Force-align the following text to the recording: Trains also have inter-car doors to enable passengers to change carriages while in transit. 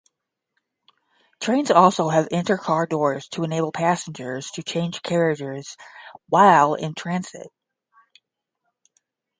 Trains 1.39 1.69
also 1.69 2.09
have 2.09 2.27
inter-car 2.31 2.87
doors 2.87 3.27
to 3.27 3.43
enable 3.43 3.71
passengers 3.71 4.49
to 4.49 4.63
change 4.63 5.03
carriages 5.03 5.77
while 6.27 6.73
in 6.73 6.95
transit. 6.95 7.49